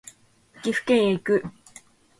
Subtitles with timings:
[0.63, 1.43] 岐阜県へ行く